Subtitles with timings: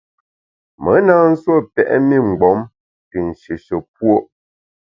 [0.83, 2.59] Me na nsuo pèt mi mgbom
[3.09, 4.17] te nshéshe puo’.